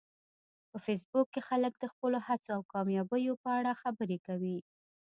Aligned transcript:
په 0.69 0.77
فېسبوک 0.85 1.27
کې 1.33 1.41
خلک 1.49 1.73
د 1.77 1.83
خپلو 1.93 2.17
هڅو 2.27 2.49
او 2.55 2.61
کامیابیو 2.73 3.39
په 3.43 3.49
اړه 3.57 3.79
خبرې 3.81 4.17
کوي 4.27 4.57